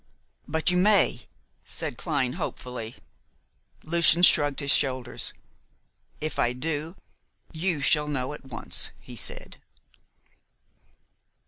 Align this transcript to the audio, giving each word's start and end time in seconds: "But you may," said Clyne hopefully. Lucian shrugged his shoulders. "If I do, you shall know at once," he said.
"But 0.47 0.71
you 0.71 0.77
may," 0.77 1.27
said 1.63 1.95
Clyne 1.99 2.33
hopefully. 2.33 2.95
Lucian 3.83 4.23
shrugged 4.23 4.59
his 4.59 4.71
shoulders. 4.73 5.31
"If 6.19 6.39
I 6.39 6.53
do, 6.53 6.95
you 7.53 7.81
shall 7.81 8.07
know 8.07 8.33
at 8.33 8.43
once," 8.43 8.89
he 8.99 9.15
said. 9.15 9.57